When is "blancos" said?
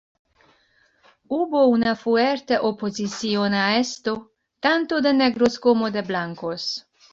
6.01-6.87